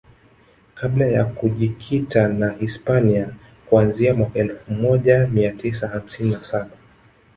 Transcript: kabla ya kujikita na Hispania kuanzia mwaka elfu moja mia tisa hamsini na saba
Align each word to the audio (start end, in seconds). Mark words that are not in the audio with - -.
kabla 0.75 1.05
ya 1.05 1.25
kujikita 1.25 2.27
na 2.27 2.49
Hispania 2.51 3.35
kuanzia 3.69 4.13
mwaka 4.13 4.39
elfu 4.39 4.73
moja 4.73 5.27
mia 5.27 5.51
tisa 5.51 5.87
hamsini 5.87 6.29
na 6.31 6.43
saba 6.43 6.71